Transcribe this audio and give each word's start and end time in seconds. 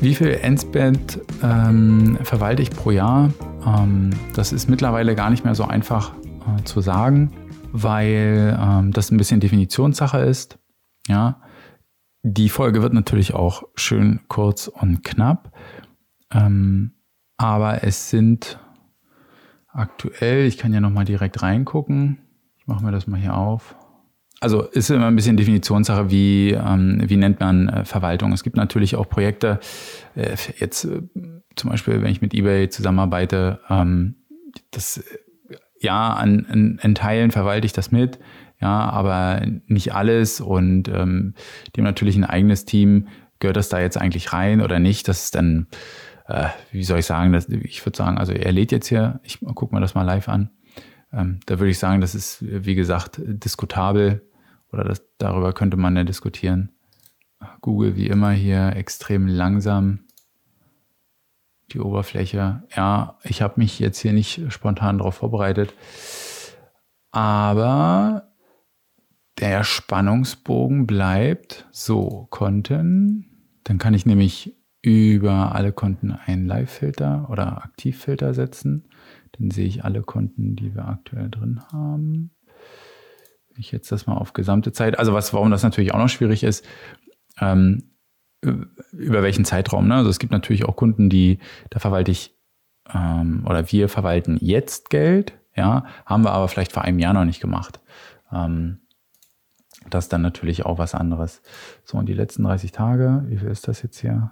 Wie 0.00 0.14
viel 0.14 0.28
Endspend 0.28 1.20
ähm, 1.42 2.16
verwalte 2.22 2.62
ich 2.62 2.70
pro 2.70 2.90
Jahr? 2.90 3.30
Ähm, 3.66 4.10
das 4.34 4.50
ist 4.50 4.66
mittlerweile 4.70 5.14
gar 5.14 5.28
nicht 5.28 5.44
mehr 5.44 5.54
so 5.54 5.64
einfach 5.64 6.14
äh, 6.14 6.64
zu 6.64 6.80
sagen, 6.80 7.30
weil 7.70 8.58
ähm, 8.58 8.92
das 8.92 9.10
ein 9.10 9.18
bisschen 9.18 9.40
Definitionssache 9.40 10.20
ist. 10.20 10.58
Ja, 11.06 11.42
die 12.22 12.48
Folge 12.48 12.80
wird 12.80 12.94
natürlich 12.94 13.34
auch 13.34 13.64
schön 13.74 14.20
kurz 14.28 14.68
und 14.68 15.04
knapp, 15.04 15.52
ähm, 16.32 16.92
aber 17.36 17.84
es 17.84 18.08
sind 18.08 18.58
aktuell, 19.68 20.46
ich 20.46 20.56
kann 20.56 20.72
ja 20.72 20.80
noch 20.80 20.90
mal 20.90 21.04
direkt 21.04 21.42
reingucken. 21.42 22.20
Ich 22.56 22.66
mache 22.66 22.82
mir 22.82 22.90
das 22.92 23.06
mal 23.06 23.20
hier 23.20 23.36
auf 23.36 23.76
also 24.40 24.62
ist 24.62 24.90
immer 24.90 25.06
ein 25.06 25.16
bisschen 25.16 25.36
Definitionssache, 25.36 26.10
wie, 26.10 26.52
ähm, 26.52 27.02
wie 27.04 27.16
nennt 27.16 27.40
man 27.40 27.68
äh, 27.68 27.84
Verwaltung. 27.84 28.32
Es 28.32 28.42
gibt 28.42 28.56
natürlich 28.56 28.96
auch 28.96 29.08
Projekte, 29.08 29.60
äh, 30.14 30.34
jetzt 30.58 30.84
äh, 30.86 31.02
zum 31.56 31.70
Beispiel, 31.70 32.02
wenn 32.02 32.10
ich 32.10 32.22
mit 32.22 32.32
eBay 32.32 32.70
zusammenarbeite, 32.70 33.60
ähm, 33.68 34.14
das 34.70 34.96
äh, 34.98 35.56
ja, 35.78 36.14
an, 36.14 36.46
an, 36.48 36.78
an 36.82 36.94
Teilen 36.94 37.30
verwalte 37.30 37.66
ich 37.66 37.74
das 37.74 37.92
mit, 37.92 38.18
ja, 38.60 38.88
aber 38.90 39.42
nicht 39.66 39.94
alles 39.94 40.40
und 40.40 40.88
ähm, 40.88 41.34
haben 41.76 41.84
natürlich 41.84 42.16
ein 42.16 42.24
eigenes 42.24 42.64
Team. 42.64 43.08
Gehört 43.38 43.56
das 43.56 43.70
da 43.70 43.80
jetzt 43.80 43.96
eigentlich 43.96 44.32
rein 44.32 44.60
oder 44.60 44.78
nicht? 44.78 45.08
Das 45.08 45.24
ist 45.24 45.34
dann, 45.34 45.66
äh, 46.28 46.48
wie 46.70 46.84
soll 46.84 46.98
ich 46.98 47.06
sagen, 47.06 47.32
das, 47.32 47.48
ich 47.48 47.84
würde 47.84 47.96
sagen, 47.96 48.18
also 48.18 48.32
er 48.32 48.52
lädt 48.52 48.72
jetzt 48.72 48.88
hier, 48.88 49.20
ich 49.22 49.40
gucke 49.40 49.74
mir 49.74 49.80
das 49.80 49.94
mal 49.94 50.02
live 50.02 50.28
an. 50.28 50.50
Ähm, 51.12 51.40
da 51.46 51.58
würde 51.58 51.70
ich 51.70 51.78
sagen, 51.78 52.02
das 52.02 52.14
ist, 52.14 52.38
wie 52.42 52.74
gesagt, 52.74 53.20
diskutabel 53.24 54.22
oder 54.72 54.84
das, 54.84 55.02
darüber 55.18 55.52
könnte 55.52 55.76
man 55.76 55.96
ja 55.96 56.04
diskutieren. 56.04 56.72
Google 57.60 57.96
wie 57.96 58.06
immer 58.06 58.30
hier 58.30 58.76
extrem 58.76 59.26
langsam. 59.26 60.00
Die 61.72 61.80
Oberfläche. 61.80 62.64
Ja, 62.74 63.18
ich 63.22 63.42
habe 63.42 63.54
mich 63.56 63.78
jetzt 63.78 64.00
hier 64.00 64.12
nicht 64.12 64.52
spontan 64.52 64.98
darauf 64.98 65.16
vorbereitet. 65.16 65.72
Aber 67.12 68.32
der 69.38 69.64
Spannungsbogen 69.64 70.86
bleibt 70.86 71.68
so 71.70 72.26
Konten. 72.30 73.60
Dann 73.64 73.78
kann 73.78 73.94
ich 73.94 74.04
nämlich 74.04 74.56
über 74.82 75.54
alle 75.54 75.72
Konten 75.72 76.12
einen 76.12 76.46
Live-Filter 76.46 77.28
oder 77.30 77.62
Aktivfilter 77.64 78.34
setzen. 78.34 78.88
Dann 79.32 79.50
sehe 79.50 79.66
ich 79.66 79.84
alle 79.84 80.02
Konten, 80.02 80.56
die 80.56 80.74
wir 80.74 80.86
aktuell 80.86 81.30
drin 81.30 81.60
haben 81.72 82.32
ich 83.56 83.72
jetzt 83.72 83.90
das 83.92 84.06
mal 84.06 84.16
auf 84.16 84.32
gesamte 84.32 84.72
Zeit, 84.72 84.98
also 84.98 85.12
was, 85.12 85.32
warum 85.32 85.50
das 85.50 85.62
natürlich 85.62 85.92
auch 85.92 85.98
noch 85.98 86.08
schwierig 86.08 86.42
ist, 86.42 86.64
ähm, 87.40 87.84
über 88.92 89.22
welchen 89.22 89.44
Zeitraum. 89.44 89.88
Ne? 89.88 89.96
Also 89.96 90.10
es 90.10 90.18
gibt 90.18 90.32
natürlich 90.32 90.64
auch 90.64 90.76
Kunden, 90.76 91.10
die, 91.10 91.38
da 91.68 91.78
verwalte 91.78 92.10
ich 92.10 92.34
ähm, 92.94 93.44
oder 93.46 93.70
wir 93.70 93.88
verwalten 93.88 94.38
jetzt 94.40 94.90
Geld, 94.90 95.34
ja, 95.54 95.84
haben 96.06 96.24
wir 96.24 96.32
aber 96.32 96.48
vielleicht 96.48 96.72
vor 96.72 96.82
einem 96.82 96.98
Jahr 96.98 97.12
noch 97.12 97.24
nicht 97.24 97.40
gemacht. 97.40 97.80
Ähm, 98.32 98.78
das 99.88 100.04
ist 100.06 100.12
dann 100.12 100.22
natürlich 100.22 100.64
auch 100.66 100.78
was 100.78 100.94
anderes. 100.94 101.42
So, 101.84 101.98
und 101.98 102.06
die 102.06 102.14
letzten 102.14 102.44
30 102.44 102.72
Tage, 102.72 103.24
wie 103.26 103.38
viel 103.38 103.48
ist 103.48 103.66
das 103.68 103.82
jetzt 103.82 104.00
hier? 104.00 104.30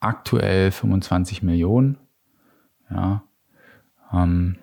Aktuell 0.00 0.70
25 0.70 1.42
Millionen. 1.42 1.98
Ja. 2.90 3.22
Ähm, 4.12 4.56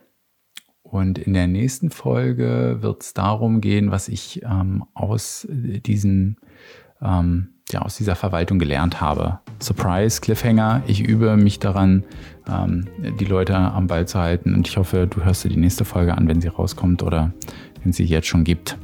und 0.94 1.18
in 1.18 1.34
der 1.34 1.48
nächsten 1.48 1.90
Folge 1.90 2.78
wird 2.82 3.02
es 3.02 3.16
darum 3.16 3.62
gehen, 3.62 3.90
was 3.90 4.08
ich 4.10 4.44
ähm, 4.44 4.86
aus 4.94 5.48
diesen 5.50 6.38
ähm, 7.02 7.50
ja, 7.72 7.82
aus 7.82 7.98
dieser 7.98 8.16
Verwaltung 8.16 8.60
gelernt 8.60 9.02
habe. 9.02 9.40
Surprise, 9.60 10.22
Cliffhanger. 10.22 10.84
Ich 10.86 11.02
übe 11.02 11.36
mich 11.36 11.58
daran, 11.58 12.04
ähm, 12.48 12.86
die 13.20 13.26
Leute 13.26 13.56
am 13.56 13.88
Ball 13.88 14.08
zu 14.08 14.20
halten. 14.20 14.54
Und 14.54 14.68
ich 14.68 14.78
hoffe, 14.78 15.08
du 15.08 15.24
hörst 15.24 15.44
dir 15.44 15.50
die 15.50 15.58
nächste 15.58 15.84
Folge 15.84 16.16
an, 16.16 16.28
wenn 16.28 16.42
sie 16.42 16.50
rauskommt 16.50 17.02
oder 17.02 17.34
wenn 17.82 17.92
sie 17.92 18.04
jetzt 18.04 18.28
schon 18.28 18.44
gibt. 18.44 18.78